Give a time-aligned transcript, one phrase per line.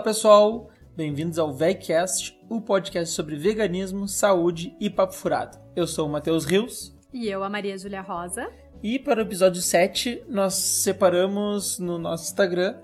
[0.00, 5.58] Olá pessoal, bem-vindos ao VegCast, o podcast sobre veganismo, saúde e papo furado.
[5.76, 6.98] Eu sou o Matheus Rios.
[7.12, 8.50] E eu, a Maria Júlia Rosa.
[8.82, 12.78] E para o episódio 7, nós separamos no nosso Instagram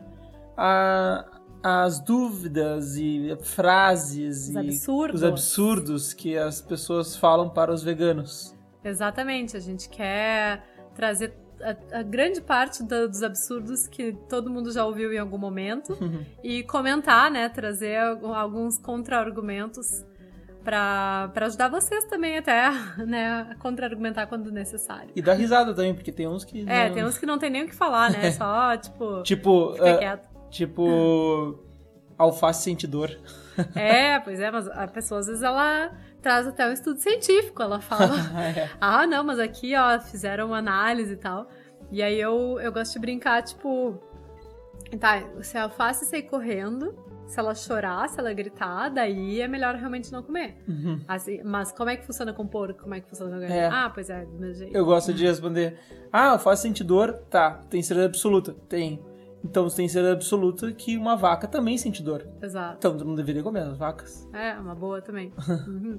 [0.55, 1.25] a,
[1.63, 5.23] as dúvidas e frases os e absurdos.
[5.23, 8.55] os absurdos que as pessoas falam para os veganos.
[8.85, 10.63] Exatamente, a gente quer
[10.95, 15.39] trazer a, a grande parte do, dos absurdos que todo mundo já ouviu em algum
[15.39, 15.97] momento
[16.43, 20.05] e comentar, né, trazer alguns contra-argumentos
[20.65, 22.71] para ajudar vocês também até,
[23.07, 25.11] né, a contra-argumentar quando necessário.
[25.15, 26.95] E dar risada também, porque tem uns que É, não...
[26.95, 29.99] tem uns que não tem nem o que falar, né, só, tipo, tipo, fica uh,
[29.99, 30.29] quieto.
[30.51, 31.65] tipo
[32.19, 33.11] alface sentidor.
[33.75, 35.91] É, pois é, mas a pessoa às vezes ela
[36.23, 38.71] traz até um estudo científico, ela fala, é.
[38.81, 41.49] ah, não, mas aqui, ó, fizeram uma análise e tal.
[41.91, 44.01] E aí eu, eu gosto de brincar, tipo,
[44.99, 46.95] tá, se a alface sair correndo,
[47.27, 50.57] se ela chorar, se ela gritar, daí é melhor realmente não comer.
[50.67, 51.01] Uhum.
[51.09, 52.83] Assim, mas como é que funciona com porco?
[52.83, 53.63] Como é que funciona com galinha?
[53.63, 53.67] É.
[53.67, 54.77] Ah, pois é, do meu jeito.
[54.77, 55.79] Eu gosto de responder.
[56.13, 57.15] Ah, alface sentidor?
[57.29, 57.61] Tá.
[57.69, 58.55] Tem certeza absoluta?
[58.69, 59.01] Tem.
[59.45, 62.27] Então você tem certeza absoluta que uma vaca também sente dor.
[62.43, 62.77] Exato.
[62.79, 64.29] Então não deveria comer as vacas.
[64.33, 65.33] É, uma boa também.
[65.67, 65.99] Uhum.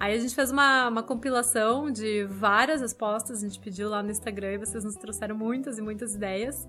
[0.00, 4.10] Aí a gente fez uma, uma compilação de várias respostas, a gente pediu lá no
[4.10, 6.66] Instagram e vocês nos trouxeram muitas e muitas ideias.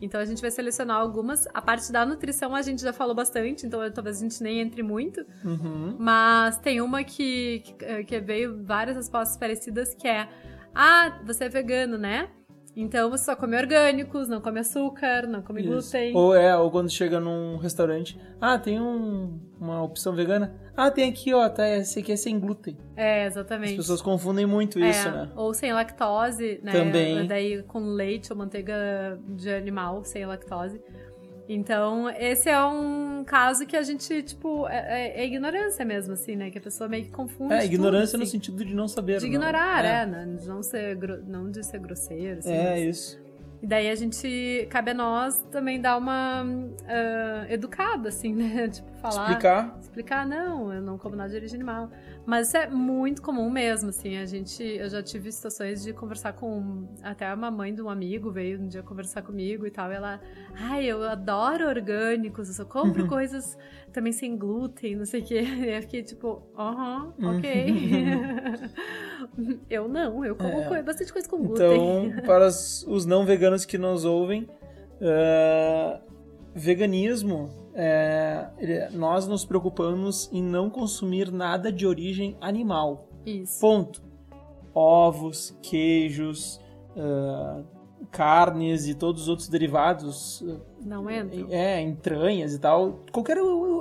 [0.00, 1.46] Então a gente vai selecionar algumas.
[1.54, 4.82] A parte da nutrição a gente já falou bastante, então talvez a gente nem entre
[4.82, 5.24] muito.
[5.44, 5.96] Uhum.
[5.98, 10.28] Mas tem uma que, que, que veio várias respostas parecidas que é:
[10.74, 12.28] Ah, você é vegano, né?
[12.76, 15.70] Então você só come orgânicos, não come açúcar, não come Isso.
[15.70, 16.14] glúten.
[16.14, 18.20] Ou é, ou quando chega num restaurante.
[18.38, 20.54] Ah, tem um, uma opção vegana?
[20.76, 22.76] Ah, tem aqui, ó, tá, esse aqui é sem glúten.
[22.94, 23.76] É, As exatamente.
[23.76, 25.30] pessoas confundem muito É, isso, né?
[25.34, 26.72] Ou sem lactose, né?
[26.72, 27.26] Também.
[27.26, 30.78] Daí com leite ou manteiga de animal sem lactose.
[31.48, 36.36] Então, esse é um caso que a gente, tipo, é, é- é ignorância mesmo, assim,
[36.36, 36.50] né?
[36.50, 37.54] Que a pessoa meio que confunde.
[37.54, 38.32] É, ignorância tudo, no assim.
[38.32, 39.18] sentido de não saber.
[39.18, 39.28] De não.
[39.34, 40.02] ignorar, é.
[40.02, 40.36] é, né?
[40.38, 40.96] de não, ser,
[41.26, 42.52] não de ser grosseiro, assim.
[42.52, 43.25] É, mas- isso.
[43.62, 46.44] E daí a gente, cabe a nós também dar uma
[46.86, 48.68] ah, educada, assim, né?
[48.76, 49.22] Tipo, falar.
[49.22, 49.78] Explicar.
[49.80, 51.90] Explicar, não, eu não como nada de origem animal.
[52.26, 54.18] Mas isso é muito comum mesmo, assim.
[54.18, 56.86] A gente, eu já tive situações de conversar com.
[57.02, 59.90] Até uma mãe de um amigo veio um dia conversar comigo e tal.
[59.90, 60.20] E ela,
[60.54, 63.56] ai, eu adoro orgânicos, eu só compro coisas
[63.96, 65.40] também sem glúten, não sei o quê.
[65.74, 67.64] Eu fiquei tipo, aham, ok.
[69.70, 70.82] eu não, eu como É.
[70.82, 72.10] bastante coisa com glúten.
[72.10, 74.46] Então, para os, não veganos que nos ouvem,
[75.00, 75.98] ah,
[76.54, 83.08] veganismo, é, ele- nós nos preocupamos em não consumir nada de origem animal.
[83.24, 83.58] Isso.
[83.60, 84.02] Ponto.
[84.74, 86.60] Ovos, queijos,
[86.94, 87.62] ah,
[88.10, 90.44] carnes e todos os outros derivados,
[90.86, 91.44] Não entra?
[91.50, 93.36] é, entranhas e tal, qualquer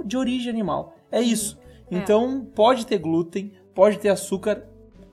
[0.06, 0.96] de origem animal.
[1.12, 1.58] É isso.
[1.90, 4.64] Então, pode ter glúten, pode ter açúcar.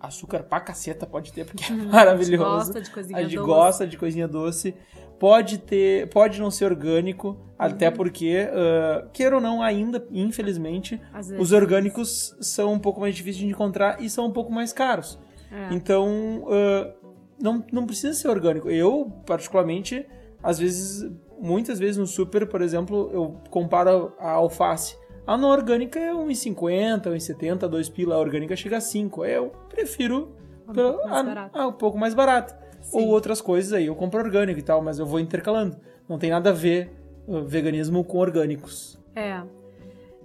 [0.00, 2.44] Açúcar pra caceta pode ter, porque é A gente maravilhoso.
[2.44, 3.46] gosta de coisinha A gente doce.
[3.46, 4.74] gosta de coisinha doce.
[5.16, 7.94] Pode ter, pode não ser orgânico, até Uhum.
[7.94, 11.00] porque, ah, queira ou não, ainda, infelizmente,
[11.38, 15.20] os orgânicos são um pouco mais difíceis de encontrar e são um pouco mais caros.
[15.52, 15.72] É.
[15.72, 16.92] Então, ah,
[17.40, 18.68] não, não precisa ser orgânico.
[18.68, 20.04] Eu, particularmente,
[20.42, 21.08] às vezes,
[21.42, 24.96] muitas vezes no super, por exemplo, eu comparo a alface.
[25.26, 28.14] A não orgânica é 1,50, 1,70, 2 pila.
[28.14, 29.24] A orgânica chega a 5.
[29.24, 30.34] Eu prefiro
[30.68, 31.58] Um pouco mais a- barato.
[31.58, 32.54] a- um pouco mais barato.
[32.80, 32.98] Sim.
[33.02, 33.86] Ou outras coisas aí.
[33.86, 35.76] Eu compro orgânico e tal, mas eu vou intercalando.
[36.08, 36.90] Não tem nada a ver
[37.28, 38.98] uh, veganismo com orgânicos.
[39.14, 39.42] É.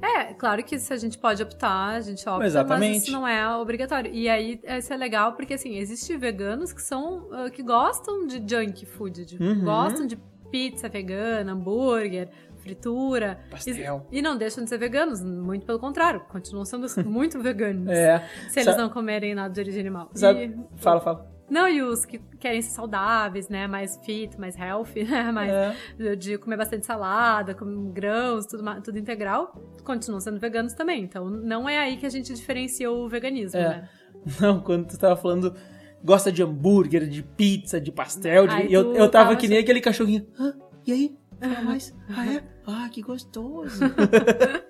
[0.02, 2.94] É, claro que se a gente pode optar, a gente opta, Exatamente.
[2.94, 4.12] mas isso não é obrigatório.
[4.14, 8.36] E aí, isso é legal, porque assim, existem veganos que são, ah, que gostam de
[8.48, 9.64] junk food, de- Uhum.
[9.64, 10.16] gostam de
[10.52, 12.30] pizza vegana, hambúrguer,
[12.62, 13.40] fritura.
[13.50, 14.06] Pastel.
[14.12, 17.88] E, e não deixam de ser veganos, muito pelo contrário, continuam sendo muito veganos.
[17.90, 18.20] É.
[18.50, 20.10] Se eles Sa- não comerem nada de origem animal.
[20.14, 21.32] Sabe- E- Fala, fala.
[21.50, 23.68] não, e os que querem ser saudáveis, né?
[23.68, 25.32] Mais fit, mais healthy, né?
[25.32, 25.50] Mais,
[26.00, 26.16] É.
[26.16, 29.54] de- comer bastante salada, com grãos, tudo, tudo integral,
[29.84, 31.04] continuam sendo veganos também.
[31.04, 33.70] Então, não é aí que a gente diferencia o veganismo, É.
[33.70, 33.90] né?
[34.42, 35.56] Não, quando tu tava falando,
[36.08, 39.58] gosta de hambúrguer, de pizza, de pastel, de- e eu, eu tava tava que nem
[39.60, 40.26] aquele cachorrinho.
[40.86, 41.18] E aí?
[41.66, 41.94] Mais?
[42.10, 42.44] Ah, é?
[42.66, 43.82] Ah, que gostoso.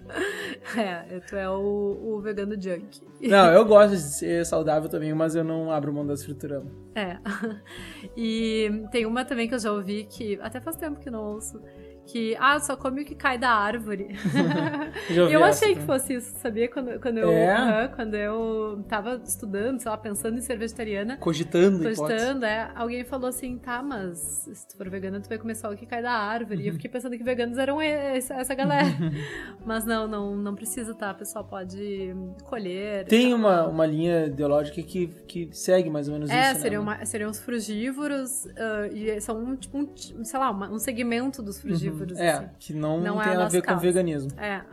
[0.77, 3.01] É, tu é o, o vegano junk.
[3.21, 6.71] não, eu gosto de ser saudável também, mas eu não abro mão das frituramas.
[6.95, 7.17] É.
[8.17, 11.61] E tem uma também que eu já ouvi que até faz tempo que não ouço,
[12.07, 14.15] que, ah, só come o que cai da árvore.
[15.09, 15.99] Eu essa achei que também.
[15.99, 16.67] fosse isso, sabia?
[16.69, 17.53] Quando, quando, eu, É?
[17.53, 21.83] aham, quando eu tava estudando, sei lá, pensando em ser vegetariana, Cogitando.
[21.83, 24.17] Postando, é, alguém falou assim, tá, mas
[24.53, 26.59] se tu for vegana, tu vai comer só o que cai da árvore.
[26.59, 26.65] Uhum.
[26.65, 28.87] E eu fiquei pensando que veganos eram essa, essa galera.
[29.65, 31.11] mas não, não, não precisa, tá?
[31.11, 32.15] O pessoal pode
[32.45, 33.05] colher.
[33.05, 37.03] Tem uma, uma linha ideológica que, que segue mais ou menos É, isso, seriam, né?
[37.05, 41.96] seriam os frugívoros, ah, e são um, tipo, um, sei lá, um segmento dos frugívoros.
[42.17, 42.49] É, assim.
[42.59, 44.31] que não, Não é tem a a nossa ver com veganismo.
[44.39, 44.63] É,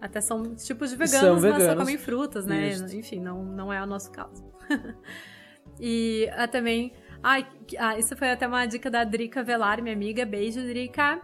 [0.00, 1.82] até são tipos de São veganos, mas só veganos.
[1.82, 2.68] comem frutas, né?
[2.68, 2.96] Isso.
[2.96, 4.44] Enfim, não, não é o nosso caso.
[5.80, 6.92] e ah, também.
[7.22, 7.46] Ai,
[7.78, 10.26] ah, isso foi até uma dica da Drica Velar, minha amiga.
[10.26, 11.20] Beijo, Drica.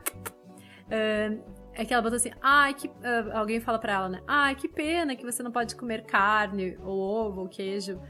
[0.90, 1.30] Ah,
[1.74, 2.90] é que ela botou assim, ai, que.
[3.02, 4.22] ah, alguém fala pra ela, né?
[4.26, 8.00] Ai, que pena que você não pode comer carne, ou ovo, ou queijo.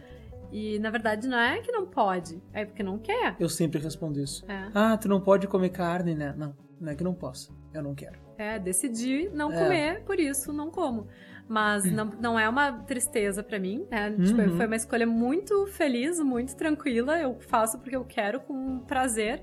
[0.52, 3.36] E na verdade não é que não pode, é porque não quer.
[3.38, 4.44] Eu sempre respondo isso.
[4.50, 4.68] É.
[4.74, 6.34] Ah, tu não pode comer carne, né?
[6.36, 7.54] Não, não é que não posso.
[7.74, 8.18] Eu não quero.
[8.38, 9.56] É, decidi não É.
[9.56, 11.06] comer, por isso não como.
[11.48, 14.12] Mas não, não é uma tristeza pra mim, né?
[14.24, 14.56] Tipo, Uhum.
[14.56, 17.18] foi uma escolha muito feliz, muito tranquila.
[17.18, 19.42] Eu faço porque eu quero, com prazer.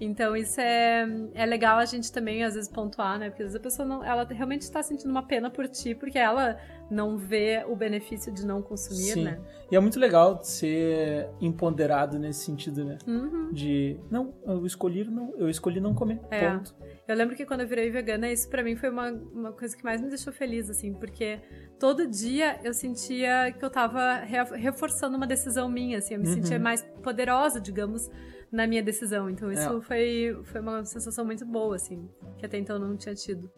[0.00, 3.30] Então isso é, é legal a gente também, às vezes, pontuar, né?
[3.30, 6.18] Porque às vezes a pessoa não, ela realmente está sentindo uma pena por ti, porque
[6.18, 6.58] ela
[6.94, 9.24] não vê o benefício de não consumir, Sim.
[9.24, 9.40] né?
[9.70, 12.98] E é muito legal ser empoderado nesse sentido, né?
[13.06, 13.52] Uhum.
[13.52, 16.20] De, não, eu escolhi não, eu escolhi não comer.
[16.30, 16.50] É.
[16.50, 16.74] Ponto.
[17.06, 19.84] Eu lembro que quando eu virei vegana, isso pra mim foi uma, uma coisa que
[19.84, 21.40] mais me deixou feliz, assim, porque
[21.78, 26.26] todo dia eu sentia que eu tava re- reforçando uma decisão minha, assim, eu me
[26.28, 26.34] Uhum.
[26.34, 28.08] sentia mais poderosa, digamos,
[28.50, 29.28] na minha decisão.
[29.28, 29.80] Então isso É.
[29.82, 32.08] foi, foi uma sensação muito boa, assim,
[32.38, 33.50] que até então eu não tinha tido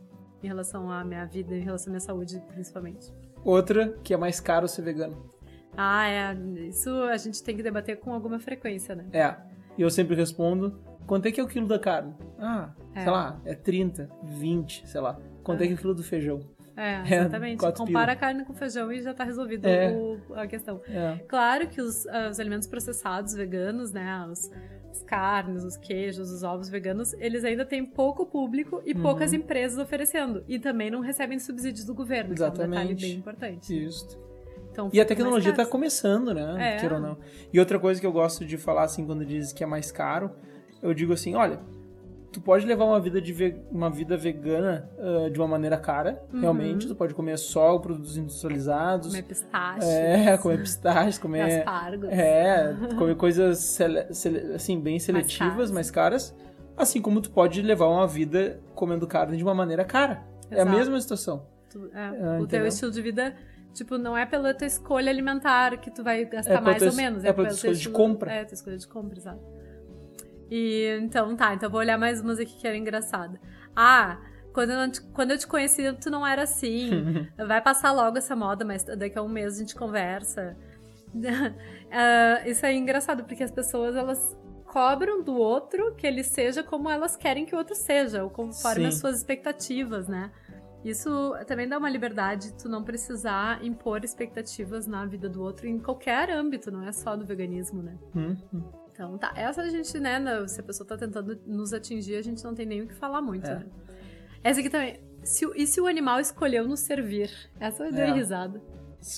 [0.42, 3.12] em relação à minha vida, em relação à minha saúde, principalmente.
[3.46, 5.30] Outra, que é mais caro ser vegano.
[5.76, 6.34] Ah, é,
[6.68, 9.04] isso a gente tem que debater com alguma frequência, né?
[9.12, 9.36] É.
[9.78, 12.14] E eu sempre respondo, quanto é que é o quilo da carne?
[12.38, 13.02] Ah, É.
[13.02, 15.18] sei lá, é 30, 20, sei lá.
[15.44, 16.40] Quanto é, que é o quilo do feijão?
[16.76, 17.58] É, É, exatamente.
[17.60, 18.12] quatro Compara pila.
[18.12, 19.94] a carne com feijão e já tá resolvido É.
[20.34, 20.80] a questão.
[20.88, 21.18] É.
[21.28, 24.50] Claro que os, ah, os alimentos processados veganos, né, os,
[24.96, 29.02] as carnes, os queijos, os ovos veganos, eles ainda têm pouco público e Uhum.
[29.02, 30.42] poucas empresas oferecendo.
[30.48, 33.00] E também não recebem subsídios do governo, que é um detalhe Exatamente.
[33.02, 33.84] bem importante.
[33.86, 34.18] Isso.
[34.70, 35.70] Então, E a tecnologia tá caro.
[35.70, 36.78] começando, né?
[36.82, 36.92] É.
[36.92, 37.18] Ou não.
[37.52, 40.30] E outra coisa que eu gosto de falar, assim, quando diz que é mais caro,
[40.82, 41.60] eu digo assim, olha,
[42.36, 46.22] tu pode levar uma vida, de ve- uma vida vegana ah, de uma maneira cara,
[46.32, 46.40] Uhum.
[46.40, 46.86] realmente.
[46.86, 49.06] Tu pode comer só produtos industrializados.
[49.08, 51.58] Comer pistache, É, comer pistaches, comer...
[51.60, 52.10] aspargos.
[52.10, 53.80] É, comer coisas
[54.54, 56.36] assim, bem seletivas, mais caras.
[56.76, 60.22] Assim como tu pode levar uma vida comendo carne de uma maneira cara.
[60.50, 60.76] É a Exato.
[60.76, 61.46] mesma situação.
[61.70, 62.66] Tu- é, Ah, o teu entendeu?
[62.66, 63.34] estilo de vida,
[63.72, 66.90] tipo, não é pela tua escolha alimentar que tu vai gastar É pela mais tua
[66.90, 67.24] ou menos.
[67.24, 68.30] é pela pelo tua escolha teu de compra.
[68.30, 69.40] É, tua escolha de compra, exato.
[70.50, 73.40] E então tá, então eu vou olhar mais umas aqui que era engraçada.
[73.74, 74.18] Ah,
[74.52, 77.28] quando eu, te, quando eu te conheci, tu não era assim.
[77.36, 80.56] Vai passar logo essa moda, mas daqui a um mês a gente conversa.
[81.88, 86.90] Ah, isso é engraçado, porque as pessoas, elas cobram do outro que ele seja como
[86.90, 88.88] elas querem que o outro seja, ou conforme Sim.
[88.88, 90.30] as suas expectativas, né?
[90.84, 95.78] Isso também dá uma liberdade, tu não precisar impor expectativas na vida do outro em
[95.78, 97.96] qualquer âmbito, não é só no veganismo, né?
[98.14, 98.85] Hum, hum.
[98.96, 99.30] Então, tá.
[99.36, 102.64] Essa a gente, né, se a pessoa tá tentando nos atingir, a gente não tem
[102.64, 103.56] nem o que falar muito, É.
[103.56, 103.66] né?
[104.42, 104.98] Essa aqui também.
[105.22, 107.30] Se, e se o animal escolheu nos servir?
[107.60, 108.12] Essa eu dei É.
[108.12, 108.60] risada.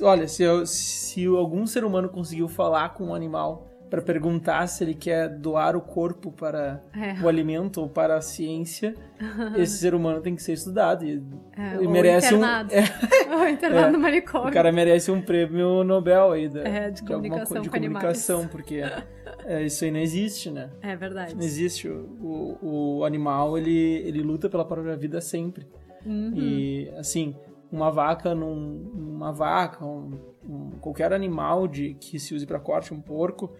[0.02, 4.84] Olha, se, eu- se algum ser humano conseguiu falar com um animal para perguntar se
[4.84, 7.22] ele quer doar o corpo para É.
[7.22, 8.94] o alimento ou para a ciência,
[9.56, 11.04] esse ser humano tem que ser estudado.
[11.06, 11.22] E,
[11.56, 12.38] É, e merece um.
[12.38, 12.70] internado.
[12.74, 13.90] é, Ou internado É.
[13.92, 14.48] no manicômio.
[14.48, 18.82] o cara merece um prêmio Nobel aí da, É, de comunicação de com comunicação, porque
[19.48, 20.70] é, isso aí não existe, né?
[20.82, 21.34] É verdade.
[21.34, 21.88] Não existe.
[21.88, 25.66] O, o, o animal, ele, ele luta pela própria vida sempre.
[26.04, 26.32] Uhum.
[26.36, 27.34] E, assim,
[27.72, 32.92] uma vaca num, uma vaca, um, um- qualquer animal de, que se use para corte,
[32.94, 33.52] um porco,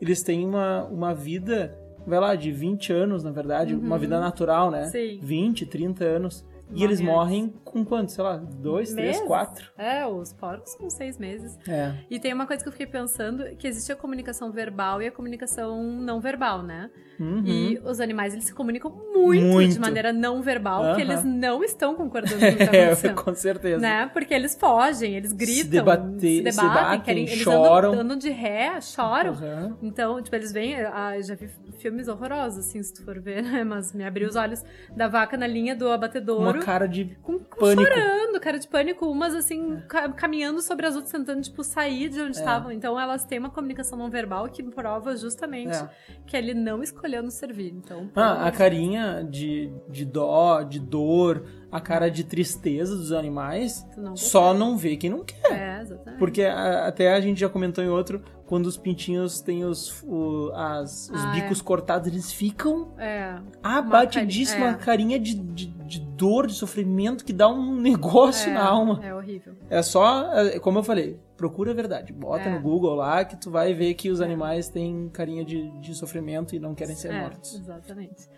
[0.00, 4.70] eles têm uma, uma vida, vai lá, de 20 anos, na verdade, uma vida natural,
[4.70, 4.84] né?
[4.84, 4.90] Uhum.
[4.90, 5.18] Sim.
[5.22, 6.44] 20, 30 anos.
[6.72, 8.12] E eles morrem com quanto?
[8.12, 9.26] Sei lá, dois, três, Meses?
[9.26, 9.70] quatro.
[9.76, 11.58] É, os porcos com seis meses.
[11.68, 11.92] É.
[12.08, 15.12] E tem uma coisa que eu fiquei pensando, que existe a comunicação verbal e a
[15.12, 16.88] comunicação não verbal, né?
[17.18, 17.42] Uhum.
[17.44, 19.72] E os animais, eles se comunicam muito, Muito.
[19.74, 21.12] de maneira não verbal, porque Aham.
[21.12, 23.78] eles não estão concordando com o que tá É, com certeza.
[23.80, 24.10] né?
[24.12, 27.90] Porque eles fogem, eles gritam, debater- se se debatem, batem, querem, eles choram.
[27.90, 29.32] andam, andam de ré, choram.
[29.32, 29.76] Uhum.
[29.82, 30.76] Então, tipo, eles vêm.
[30.76, 33.62] Ah, já vi filmes horrorosos, assim, se tu for ver, né?
[33.64, 34.64] Mas me abriu os olhos
[34.96, 36.42] da vaca na linha do abatedouro.
[36.42, 37.82] Uma cara de com, com pânico.
[37.82, 42.20] chorando, cara de pânico, umas assim, ca- caminhando sobre as outras, tentando, tipo, sair de
[42.20, 42.40] onde É.
[42.40, 42.70] estavam.
[42.72, 45.88] Então elas têm uma comunicação não verbal que prova justamente É.
[46.26, 47.72] que ele não escolheu nos servir.
[47.74, 51.44] Então, Ah, a carinha de, de dó, de dor,
[51.76, 55.50] a cara de tristeza dos animais, não só não vê quem não quer.
[55.50, 56.18] É, exatamente.
[56.20, 60.52] Porque a- até a gente já comentou em outro, quando os pintinhos têm os, o-
[60.54, 63.38] as- os Ah, bicos cortados, eles ficam É.
[63.62, 68.54] abatidíssima, Uma cari- carinha de, de, de dor, de sofrimento, que dá um negócio é,
[68.54, 69.00] na alma.
[69.02, 69.54] É horrível.
[69.68, 72.12] É só, é, como eu falei, procura a verdade.
[72.12, 72.52] Bota É.
[72.54, 76.54] no Google lá que tu vai ver que os animais têm carinha de, de sofrimento
[76.54, 77.54] e não querem ser é, mortos.
[77.54, 78.28] Exatamente.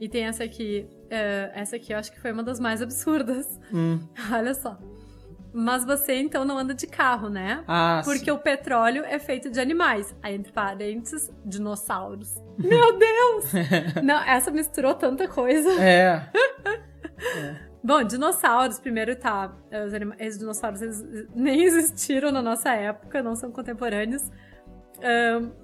[0.00, 0.88] E tem essa aqui.
[1.10, 3.58] é, essa aqui eu acho que foi uma das mais absurdas.
[3.72, 3.98] Hum.
[4.32, 4.78] Olha só.
[5.58, 7.64] Mas você então não anda de carro, né?
[7.66, 10.14] Ah, Porque o petróleo é feito de animais.
[10.22, 12.34] Aí, entre parênteses, dinossauros.
[12.58, 13.52] Meu Deus!
[14.04, 15.70] Não, essa misturou tanta coisa.
[15.70, 15.80] sim.
[15.80, 16.30] É.
[17.82, 19.56] Bom, dinossauros, primeiro tá.
[19.86, 21.02] Os, esses dinossauros eles
[21.34, 24.30] nem existiram na nossa época, não são contemporâneos.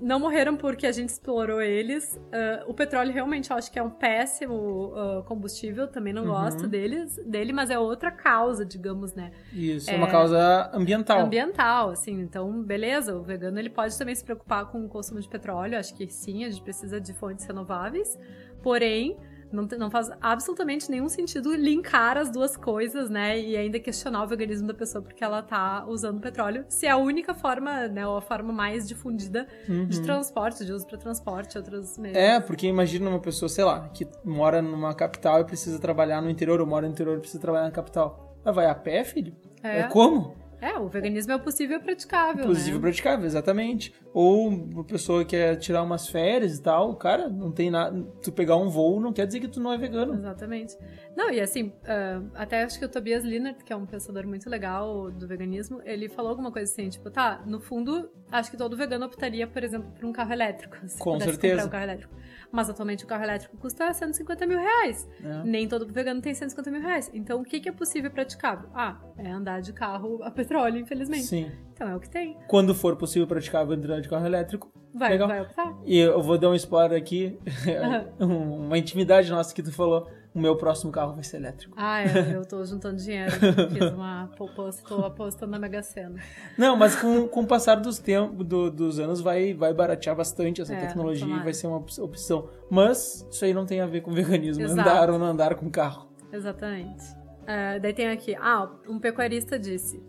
[0.01, 2.21] Não morreram porque a gente explorou eles.
[2.33, 6.29] Ah, o petróleo realmente eu acho que é um péssimo ah, combustível, também não Uhum.
[6.29, 9.33] gosto deles, dele, mas é outra causa, digamos, né?
[9.53, 9.97] Isso, é, É.
[9.97, 11.21] uma causa ambiental.
[11.21, 12.21] ambiental, assim.
[12.21, 15.79] Então, beleza, o vegano ele pode também se preocupar com o consumo de petróleo.
[15.79, 18.19] Acho que sim, a gente precisa de fontes renováveis.
[18.63, 19.17] Porém,
[19.53, 23.39] não, não faz absolutamente nenhum sentido linkar as duas coisas, né?
[23.39, 26.65] E ainda questionar o veganismo da pessoa porque ela tá usando petróleo.
[26.69, 28.07] Se é a única forma, né?
[28.07, 30.03] Ou a forma mais difundida de Uhum.
[30.03, 32.17] transporte, de uso para transporte, outros meios.
[32.17, 36.31] É, porque imagina uma pessoa, sei lá, que mora numa capital e precisa trabalhar no
[36.31, 38.37] interior, ou mora no interior e precisa trabalhar na capital.
[38.45, 39.35] Mas vai a pé, filho?
[39.63, 39.81] É.
[39.81, 40.35] É como?
[40.63, 42.83] É, o veganismo é o possível e praticável, Possível né?
[42.83, 43.93] praticável, exatamente.
[44.15, 48.01] Ou uma pessoa que quer tirar umas férias e tal, cara, não tem nada.
[48.23, 50.15] Tu pegar um voo não quer dizer que tu não é vegano.
[50.15, 50.79] Exatamente.
[51.17, 54.49] Não, e assim, ah, até acho que o Tobias Linert, que é um pensador muito
[54.49, 58.77] legal do veganismo, ele falou alguma coisa assim, tipo, tá, no fundo, acho que todo
[58.77, 60.77] vegano optaria, por exemplo, por um carro elétrico.
[60.89, 61.67] Se Com certeza.
[61.67, 62.15] um carro elétrico.
[62.51, 65.09] Mas atualmente o carro elétrico custa 150 mil reais.
[65.21, 65.43] né?
[65.45, 67.11] Nem todo vegano tem 150 mil reais.
[67.15, 68.69] Então, o que, que é possível e praticável?
[68.75, 71.25] Ah, é andar de carro a petróleo, infelizmente.
[71.25, 71.51] Sim.
[71.73, 72.37] Então, é o que tem.
[72.49, 74.71] Quando for possível praticável entrar de carro elétrico.
[74.95, 75.29] Vai, Legal.
[75.29, 75.75] vai optar.
[75.87, 77.39] E eu vou dar um spoiler aqui,
[78.21, 80.11] uma intimidade nossa que tu falou.
[80.35, 81.75] O meu próximo carro vai ser elétrico.
[81.77, 83.33] Ah, eu, eu tô juntando dinheiro.
[83.33, 86.15] Fiz uma poupança, tô apostando na Mega Sena.
[86.57, 90.63] Não, mas com, com o passar dos tempos, do- dos anos, vai, vai baratear bastante
[90.63, 92.49] essa É, tecnologia e vai ser uma op- opção.
[92.71, 94.81] Mas isso aí não tem a ver com veganismo, Exato.
[94.89, 96.09] andar ou não andar com carro.
[96.33, 97.05] Exatamente.
[97.47, 100.03] É, daí tem aqui, ah, um pecuarista disse: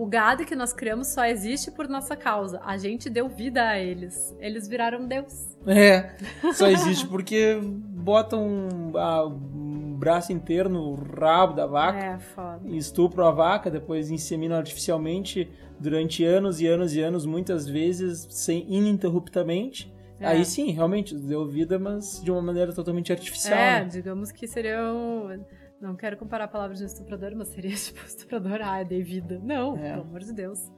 [0.00, 2.58] o gado que nós criamos só existe por nossa causa.
[2.64, 4.34] A gente deu vida a eles.
[4.40, 5.58] Eles viraram Deus.
[5.66, 6.12] É,
[6.54, 12.60] só existe porque botam um, ah, um braço inteiro no rabo da vaca, É, foda.
[12.68, 18.64] estupram a vaca, depois inseminam artificialmente durante anos e anos e anos, muitas vezes sem
[18.72, 19.92] ininterruptamente.
[20.18, 20.28] É.
[20.28, 23.58] Aí sim, realmente, deu vida, mas de uma maneira totalmente artificial.
[23.58, 23.84] É, né?
[23.84, 25.44] digamos que seria um.
[25.80, 29.40] Não quero comparar palavras de estuprador, mas seria tipo estuprador, ah, dei vida.
[29.42, 29.90] Não, É.
[29.92, 30.70] pelo amor de Deus.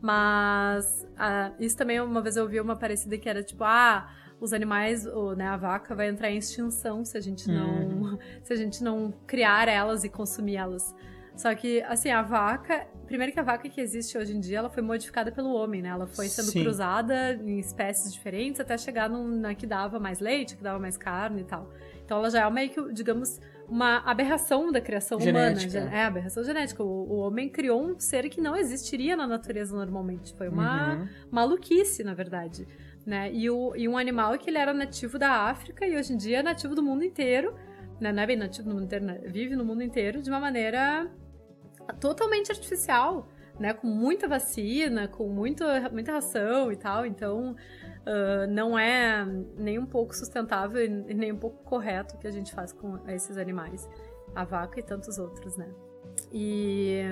[0.00, 4.08] Mas ah, isso também, uma vez eu ouvi uma parecida que era tipo, ah,
[4.40, 8.52] os animais, ou, né, a vaca vai entrar em extinção se a gente não, se
[8.52, 10.94] a gente não criar elas e consumir elas.
[11.36, 14.68] Só que, assim, a vaca, primeiro que a vaca que existe hoje em dia, ela
[14.68, 15.88] foi modificada pelo homem, né?
[15.90, 16.62] Ela foi sendo Sim.
[16.62, 20.96] cruzada em espécies diferentes até chegar num, na que dava mais leite, que dava mais
[20.98, 21.70] carne e tal.
[22.04, 25.78] Então ela já é meio que, digamos, uma aberração da criação Genética.
[25.78, 25.96] humana.
[25.96, 26.82] É, aberração genética.
[26.82, 30.34] O, o homem criou um ser que não existiria na natureza normalmente.
[30.34, 31.08] Foi uma Uhum.
[31.30, 32.66] maluquice, na verdade.
[33.06, 33.32] Né?
[33.32, 36.38] E, o, e um animal que ele era nativo da África e hoje em dia
[36.40, 37.54] é nativo do mundo inteiro.
[38.00, 38.12] Né?
[38.12, 39.20] Não é bem nativo do mundo inteiro, né?
[39.26, 41.08] vive no mundo inteiro de uma maneira
[42.00, 43.28] totalmente artificial.
[43.58, 45.62] Né, com muita vacina, com muito,
[45.92, 47.54] muita ração e tal, então
[48.06, 49.24] ah, não é
[49.56, 52.98] nem um pouco sustentável e nem um pouco correto o que a gente faz com
[53.08, 53.88] esses animais,
[54.34, 55.66] a vaca e tantos outros, né?
[56.32, 57.02] E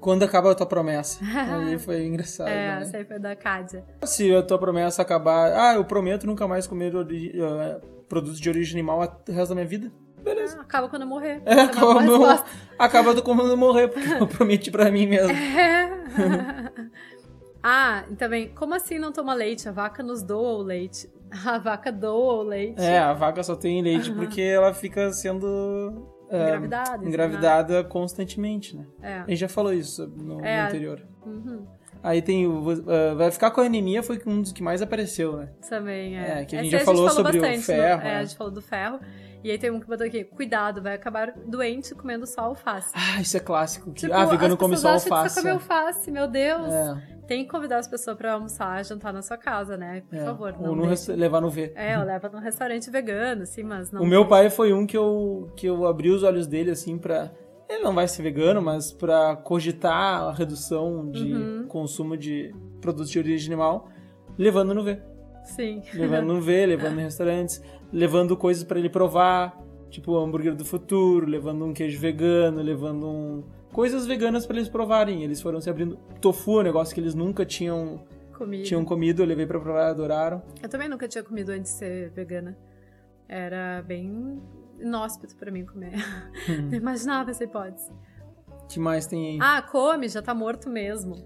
[0.00, 1.20] Quando acaba a tua promessa?
[1.68, 2.48] Aí foi engraçado.
[2.48, 2.82] é, né?
[2.82, 3.84] essa aí foi da Cádia.
[4.04, 8.48] Se a tua promessa acabar, ah, eu prometo nunca mais comer ori- eh, produtos de
[8.48, 9.92] origem animal o resto da minha vida.
[10.22, 10.56] Beleza.
[10.58, 11.40] Ah, acaba quando eu morrer.
[11.46, 12.44] É, acaba,
[12.78, 15.30] acaba do como eu morrer, porque eu prometi pra mim mesmo.
[15.30, 15.88] É.
[17.62, 19.68] ah, e também, como assim não toma leite?
[19.68, 21.08] A vaca nos doa o leite.
[21.46, 22.80] A vaca doa o leite.
[22.80, 27.06] É, a vaca só tem leite porque ela fica sendo eh, Engravidada.
[27.06, 28.86] engravidada constantemente, né?
[29.02, 29.14] É.
[29.18, 30.60] A gente já falou isso no, no É.
[30.62, 31.02] anterior.
[31.26, 31.66] Uhum.
[32.02, 32.64] Aí tem o.
[32.90, 35.50] eh, vai ficar com a anemia, foi um dos que mais apareceu, né?
[35.68, 36.40] Também, é.
[36.40, 38.16] É, que a gente já falou sobre o bastante, ferro, no- é, né?
[38.20, 38.98] a gente falou do ferro.
[39.44, 42.90] E aí tem um que botou aqui, cuidado, vai acabar doente comendo só alface.
[42.94, 43.92] Ah, isso é clássico.
[43.92, 45.08] Que, Tipo, ah, vegano come só alface.
[45.08, 46.72] Que você come alface, meu Deus.
[46.72, 50.02] É, Tem que convidar as pessoas pra almoçar, jantar na sua casa, né?
[50.08, 50.24] Por é.
[50.24, 50.88] favor, Ou não no deixe.
[50.90, 51.72] resta- levar no V.
[51.76, 54.02] É, eu levo num restaurante vegano, assim, mas não.
[54.02, 57.30] O meu pai foi um que eu, que eu abri os olhos dele, assim, pra...
[57.68, 61.66] Ele não vai ser vegano, mas pra cogitar a redução de Uhum.
[61.68, 63.88] consumo de produtos de origem animal,
[64.38, 64.98] levando no V.
[65.48, 65.82] Sim.
[65.94, 67.62] Levando no V, levando em restaurantes,
[67.92, 69.58] levando coisas pra ele provar,
[69.90, 73.44] tipo o hambúrguer do futuro, levando um queijo vegano, levando um...
[73.72, 75.24] coisas veganas pra eles provarem.
[75.24, 75.96] Eles foram se abrindo.
[76.20, 78.04] Tofu, um negócio que eles nunca tinham,
[78.36, 78.64] Comida.
[78.64, 80.42] tinham comido, eu levei pra provar, adoraram.
[80.62, 82.56] Eu também nunca tinha comido antes de ser vegana.
[83.28, 84.40] Era bem
[84.80, 85.94] inóspito pra mim comer.
[86.48, 86.68] Uhum.
[86.70, 87.90] Não imaginava essa hipótese.
[88.68, 89.38] que mais tem aí?
[89.40, 91.16] Ah, come, já tá morto mesmo.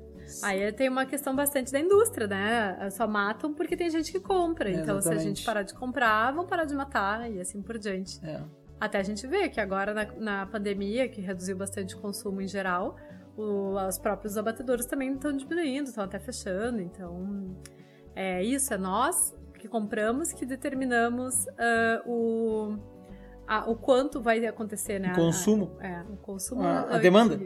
[0.43, 2.91] Aí tem uma questão bastante da indústria, né?
[2.91, 4.71] Só matam porque tem gente que compra.
[4.71, 8.19] Então, se a gente parar de comprar, vão parar de matar e assim por diante.
[8.25, 8.41] É.
[8.81, 12.49] Até a gente vê que agora na, na pandemia, que reduziu bastante o consumo em
[12.49, 12.97] geral,
[13.37, 16.81] o- os próprios abatedores também estão diminuindo, estão até fechando.
[16.81, 17.57] Então,
[18.15, 22.77] é isso, é nós que compramos que determinamos ah, o,
[23.47, 25.13] a- o quanto vai acontecer, né?
[25.13, 25.77] O consumo.
[25.79, 26.63] A, é, o consumo.
[26.65, 27.39] A- a demanda.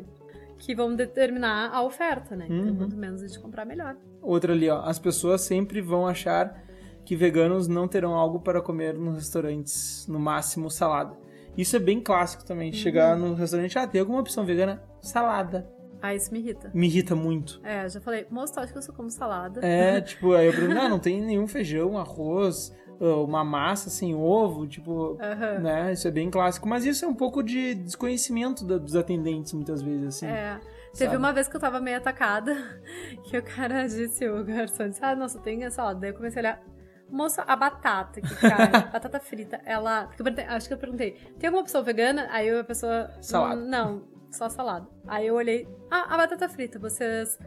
[0.58, 2.46] Que vão determinar a oferta, né?
[2.48, 2.76] Então, Uhum.
[2.76, 3.96] quanto menos a gente comprar, melhor.
[4.22, 4.80] Outra ali, ó.
[4.82, 6.62] As pessoas sempre vão achar
[7.04, 11.16] que veganos não terão algo para comer nos restaurantes, no máximo salada.
[11.56, 12.72] Isso é bem clássico também.
[12.72, 14.82] Chegar no restaurante, ah, tem alguma opção vegana?
[15.00, 15.70] Salada.
[16.02, 16.70] Ah, isso me irrita.
[16.74, 17.60] Me irrita muito.
[17.64, 19.64] É, já falei, moço, tu acha que eu só como salada?
[19.64, 24.66] É, tipo, aí eu pergunto, ah, não tem nenhum feijão, arroz, uma massa sem ovo,
[24.66, 25.58] tipo, Aham.
[25.60, 25.92] né?
[25.92, 26.68] Isso é bem clássico.
[26.68, 30.26] Mas isso é um pouco de desconhecimento da- dos atendentes, muitas vezes, assim.
[30.26, 30.58] É.
[30.92, 31.16] Teve sabe?
[31.18, 32.54] uma vez que eu tava meio atacada,
[33.24, 35.92] que o cara disse, o garçom disse, ah, nossa, tem essa.
[35.92, 36.62] Daí eu comecei a olhar,
[37.10, 40.08] moça, a batata que cai, batata frita, ela...
[40.48, 42.26] Acho que eu perguntei, tem alguma opção vegana?
[42.30, 43.10] Aí a pessoa...
[43.20, 43.60] Salada.
[43.60, 44.86] "Hum, Não, só salada.
[45.06, 47.38] Aí eu olhei, ah, a batata frita, vocês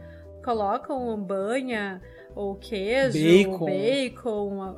[0.44, 2.00] colocam banha
[2.34, 3.64] ou queijo, Bacon.
[3.66, 4.76] bacon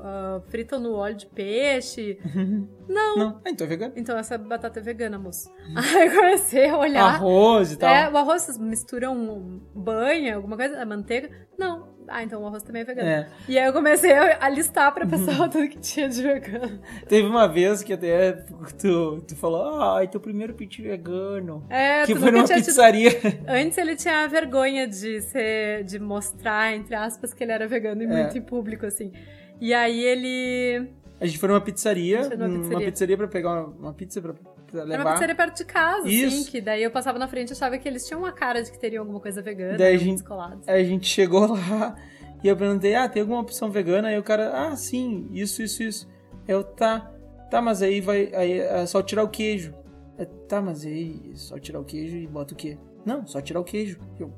[0.49, 2.19] fritam no óleo de peixe?
[2.89, 3.17] Não.
[3.17, 3.93] Não, ah, então é vegano.
[3.97, 5.51] Então essa batata é vegana, moço.
[5.77, 7.15] Aí eu comecei a olhar.
[7.15, 7.95] Arroz e tal.
[7.95, 11.31] É, o arroz vocês misturam banha, alguma coisa, a manteiga?
[11.59, 11.92] Não.
[12.09, 13.09] Ah, então o arroz também é vegano.
[13.09, 13.29] É.
[13.49, 16.81] E aí eu comecei a listar pra pessoa tudo que tinha de vegano.
[17.09, 18.33] Teve uma vez que até
[18.81, 21.65] tu, tu falou, ai, teu primeiro pit vegano.
[21.71, 23.11] É, que foi numa tinha tido- pizzaria.
[23.49, 28.07] Antes ele tinha vergonha de ser, de mostrar, entre aspas, que ele era vegano e
[28.07, 28.09] É.
[28.09, 29.13] muito em público, assim.
[29.61, 30.89] E aí ele.
[31.21, 32.87] A gente foi numa pizzaria, gente foi numa uma pizzaria.
[32.91, 34.35] pizzaria pra pegar uma, uma pizza pra,
[34.73, 35.05] Era levar.
[35.05, 36.51] uma pizzaria perto de casa, assim, Isso.
[36.51, 38.79] que daí eu passava na frente e achava que eles tinham uma cara de que
[38.79, 40.69] teriam alguma coisa vegana, Daí a eram gente- descolados.
[40.69, 41.97] Aí a gente chegou lá
[42.43, 44.09] e eu perguntei, ah, tem alguma opção vegana?
[44.09, 46.09] Aí o cara, ah, sim, isso, isso, isso.
[46.49, 47.11] Eu, tá,
[47.51, 49.75] tá, mas aí vai, aí é só tirar o queijo.
[50.19, 52.77] É, tá, mas aí é só tirar o queijo e bota o quê?
[53.05, 53.99] Não, só tirar o queijo.
[54.19, 54.33] Eu,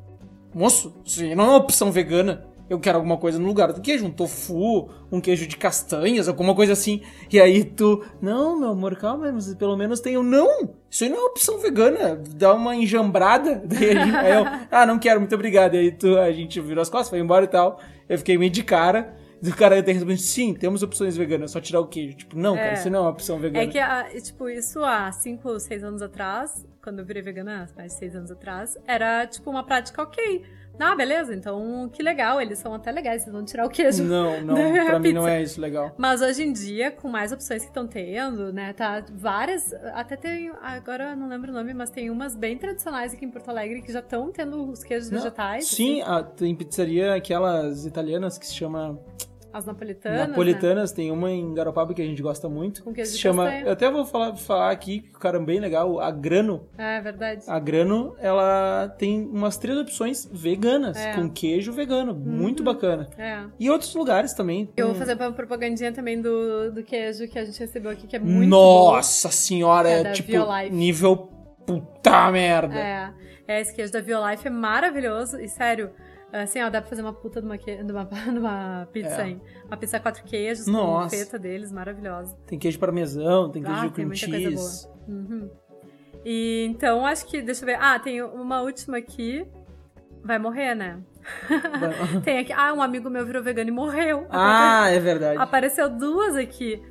[0.54, 2.46] moço, isso não é uma opção vegana.
[2.68, 6.54] Eu quero alguma coisa no lugar do queijo, um tofu, um queijo de castanhas, alguma
[6.54, 7.02] coisa assim.
[7.30, 10.70] E aí tu, não, meu amor, calma, mas pelo menos tem não.
[10.90, 12.16] Isso aí não é opção vegana.
[12.36, 13.56] Dá uma enjambrada.
[13.66, 15.74] Daí gente- aí eu, ah, não quero, muito obrigado.
[15.74, 17.78] E aí tu, a gente virou as costas, foi embora e tal.
[18.08, 19.14] Eu fiquei meio de cara.
[19.42, 22.16] E o cara tem respondido, sim, temos opções veganas, só tirar o queijo.
[22.16, 22.72] Tipo, não, cara, É.
[22.74, 23.62] isso não é uma opção vegana.
[23.62, 23.66] É
[24.14, 28.16] que, tipo, isso há 5, 6 anos atrás, quando eu virei vegana, mais de 6
[28.16, 30.44] anos atrás, era, tipo, uma prática ok.
[30.78, 34.02] Ah, beleza, então que legal, eles são até legais, vocês vão tirar o queijo.
[34.04, 35.36] Não, não, da pra mim não pizza.
[35.36, 35.92] é isso legal.
[35.96, 40.50] Mas hoje em dia, com mais opções que estão tendo, né, tá várias, até tem,
[40.62, 43.82] agora eu não lembro o nome, mas tem umas bem tradicionais aqui em Porto Alegre
[43.82, 45.66] que já estão tendo os queijos Não, vegetais.
[45.66, 48.98] Sim, assim, a- tem pizzaria, aquelas italianas que se chama
[49.54, 50.26] as napolitanas, né?
[50.26, 52.82] Napolitanas, tem uma em Garopaba que a gente gosta muito.
[52.82, 53.64] Com queijo se de chama, castanha.
[53.66, 56.66] eu até vou falar, falar aqui, que o cara é bem legal, a Grano.
[56.76, 57.44] É verdade.
[57.46, 61.14] A Grano, ela tem umas três opções veganas, É.
[61.14, 63.08] com queijo vegano, muito bacana.
[63.16, 63.44] É.
[63.58, 64.68] E outros lugares também.
[64.76, 68.06] Eu vou Hum, fazer uma propagandinha também do, do queijo que a gente recebeu aqui,
[68.06, 68.56] que é muito bom.
[68.56, 70.70] Nossa senhora, É é, tipo, Biolife.
[70.74, 71.16] nível
[71.64, 72.74] puta merda.
[72.74, 73.10] É,
[73.48, 75.90] é, esse queijo da Biolife é maravilhoso e sério,
[76.42, 77.76] assim, ó, dá pra fazer uma puta de uma, que...
[77.82, 79.28] de uma, de uma pizza, É.
[79.28, 79.42] hein?
[79.66, 81.04] Uma pizza quatro queijos Nossa.
[81.16, 82.36] com feta deles, maravilhosa.
[82.46, 84.88] Tem queijo parmesão, tem queijo Ah, com tem muita coisa cheese.
[85.08, 85.50] Uhum.
[86.24, 89.46] E então, acho que, deixa eu ver, ah, tem uma última aqui,
[90.22, 91.00] vai morrer, né?
[92.24, 94.26] tem aqui, ah, um amigo meu virou vegano e morreu.
[94.30, 95.38] ah, é verdade.
[95.38, 96.82] Apareceu duas aqui.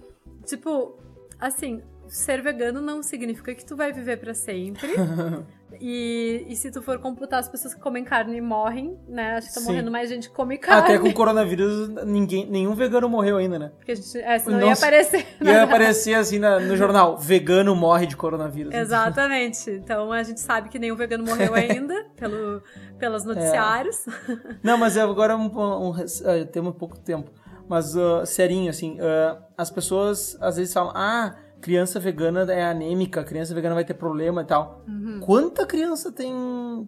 [0.46, 0.98] Tipo,
[1.40, 4.90] assim, ser vegano não significa que tu vai viver para sempre.
[5.80, 9.38] e, e se tu for computar as pessoas que comem carne e morrem, né?
[9.38, 9.68] Acho que tá Sim.
[9.68, 10.82] morrendo mais gente que come carne.
[10.84, 13.72] Até com o coronavírus, ninguém, nenhum vegano morreu ainda, né?
[13.78, 15.26] Porque a gente, é, senão Não ia aparecer.
[15.42, 18.74] Ia aparecer assim na- no jornal: vegano morre de coronavírus.
[18.74, 19.70] Exatamente.
[19.70, 22.62] Então a gente sabe que nenhum vegano morreu ainda pelo,
[22.98, 24.06] pelos noticiários.
[24.64, 27.32] Não, mas agora um, um, um, ah, temos pouco tempo.
[27.68, 33.24] Mas, ah, serinho, assim, ah, as pessoas às vezes falam, ah, criança vegana é anêmica,
[33.24, 34.84] criança vegana vai ter problema e tal.
[34.86, 35.22] Uhum.
[35.22, 36.36] Quanta criança tem,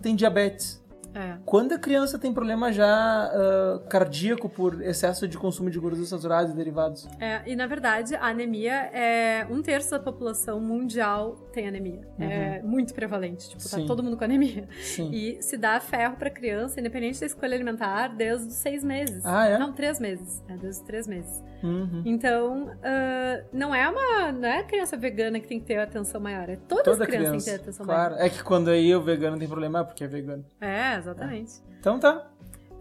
[0.01, 0.83] tem diabetes?
[1.15, 1.37] É.
[1.45, 6.55] Quanta criança tem problema já ah, cardíaco por excesso de consumo de gorduras saturadas e
[6.55, 7.07] derivados?
[7.19, 12.01] É, e na verdade, a anemia é um terço da população mundial tem anemia.
[12.19, 13.49] É muito prevalente.
[13.49, 13.81] Tipo, tá Uhum.
[13.83, 13.87] Sim.
[13.87, 14.67] todo mundo com anemia.
[14.81, 15.09] Sim.
[15.13, 19.25] E se dá ferro pra criança, independente da escolha alimentar, desde os seis meses.
[19.25, 19.57] Ah, é?
[19.57, 20.43] Não, três meses.
[20.49, 21.41] É, desde os três meses.
[21.63, 22.01] Uhum.
[22.05, 24.31] Então, ah, não é uma.
[24.33, 26.49] Não é a criança vegana que tem que ter atenção maior.
[26.49, 27.31] É todas Toda as crianças criança.
[27.31, 30.03] têm que ter atenção Claro, é que quando aí o vegano tem problema é porque
[30.03, 30.45] é vegano.
[30.59, 30.73] maior.
[30.73, 31.53] É, exatamente.
[31.79, 32.27] Então tá.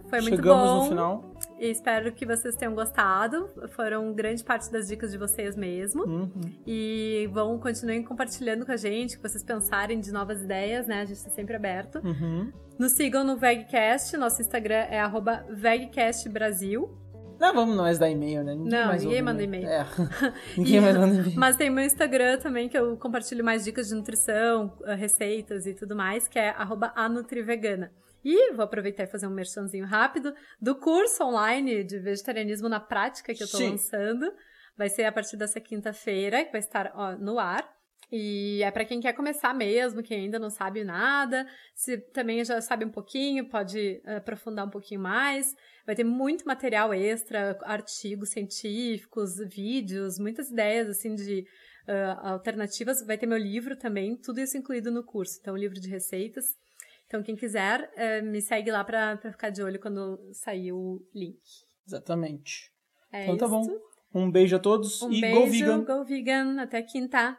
[0.09, 0.83] Foi muito Chegamos bom.
[0.83, 1.35] no final.
[1.59, 3.49] E espero que vocês tenham gostado.
[3.71, 6.05] Foram grande parte das dicas de vocês mesmo.
[6.05, 6.31] Uhum.
[6.67, 11.01] E vão, continuem compartilhando com a gente, que vocês pensarem de novas ideias, né?
[11.01, 12.01] A gente tá sempre aberto.
[12.05, 12.53] Uhum.
[12.79, 17.04] Nos sigam no VegCast, nosso Instagram é arroba VegCastBrasil.
[17.46, 18.54] Não, vamos nós dar e-mail, né?
[18.54, 19.64] Ninguém Não, mais ninguém manda e-mail.
[19.64, 19.80] e-mail.
[19.80, 19.87] É.
[20.57, 21.33] ninguém E- mais manda e-mail.
[21.38, 25.74] Mas tem meu Instagram também, que eu compartilho mais dicas de nutrição, eh, receitas e
[25.74, 27.92] tudo mais, que é arroba anutrivegana.
[28.24, 33.35] E vou aproveitar e fazer um merchanzinho rápido do curso online de vegetarianismo na prática
[33.35, 33.70] que eu tô Sim.
[33.72, 34.33] lançando.
[34.76, 37.74] Vai ser a partir dessa quinta-feira, que vai estar ó, no ar.
[38.16, 41.44] E é para quem quer começar mesmo, quem ainda não sabe nada.
[41.74, 45.53] Se também já sabe um pouquinho, pode eh, aprofundar um pouquinho mais.
[45.85, 51.44] Vai ter muito material extra, artigos científicos, vídeos, muitas ideias assim de
[51.88, 53.05] ah, alternativas.
[53.05, 55.37] Vai ter meu livro também, tudo isso incluído no curso.
[55.40, 56.44] Então, livro de receitas.
[57.09, 61.40] Então, quem quiser, eh, me segue lá para ficar de olho quando sair o link.
[61.85, 62.70] Exatamente.
[63.12, 63.61] É então tá bom.
[63.62, 63.77] isso.
[64.14, 65.85] Um beijo a todos Um e beijo, go vegan.
[65.85, 66.61] go vegan.
[66.62, 67.37] Até quinta.